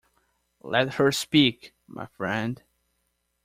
Let 0.63 0.95
her 0.95 1.11
speak, 1.11 1.75
my 1.85 2.07
friend. 2.07 2.63